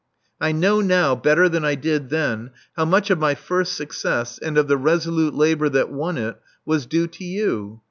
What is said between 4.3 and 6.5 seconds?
and of the resolute labor that won it,